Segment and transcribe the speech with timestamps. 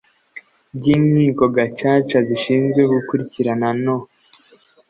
[0.75, 3.97] by inkiko Gacaca zishinzwe gukurikirana no